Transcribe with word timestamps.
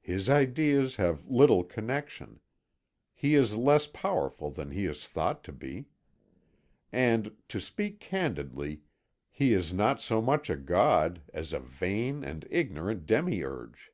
His 0.00 0.28
ideas 0.28 0.96
have 0.96 1.28
little 1.28 1.62
connection; 1.62 2.40
He 3.14 3.36
is 3.36 3.54
less 3.54 3.86
powerful 3.86 4.50
than 4.50 4.72
He 4.72 4.84
is 4.84 5.06
thought 5.06 5.44
to 5.44 5.52
be. 5.52 5.86
And, 6.90 7.36
to 7.50 7.60
speak 7.60 8.00
candidly, 8.00 8.80
He 9.30 9.52
is 9.54 9.72
not 9.72 10.00
so 10.02 10.20
much 10.20 10.50
a 10.50 10.56
god 10.56 11.22
as 11.32 11.52
a 11.52 11.60
vain 11.60 12.24
and 12.24 12.48
ignorant 12.50 13.06
demiurge. 13.06 13.92